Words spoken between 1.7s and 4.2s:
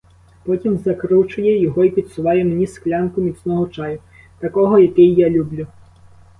й підсуває мені склянку міцного чаю,